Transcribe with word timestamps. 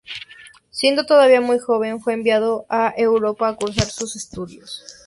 Siendo 0.71 1.05
todavía 1.05 1.41
muy 1.41 1.59
joven 1.59 1.99
fue 2.01 2.13
enviado 2.13 2.65
a 2.69 2.91
Europa 2.97 3.47
a 3.49 3.55
cursar 3.55 3.85
sus 3.85 4.15
estudios. 4.15 4.83